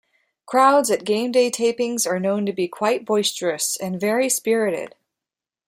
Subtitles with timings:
[0.47, 4.95] Crowds at "GameDay" tapings are known to be quite boisterous and very spirited.